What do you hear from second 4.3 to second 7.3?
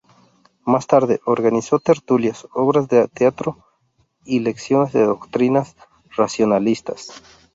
lecciones de doctrinas racionalistas.